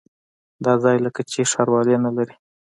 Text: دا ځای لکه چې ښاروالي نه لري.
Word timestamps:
دا 0.65 0.73
ځای 0.83 0.97
لکه 1.05 1.21
چې 1.31 1.49
ښاروالي 1.51 1.95
نه 2.05 2.11
لري. 2.17 2.35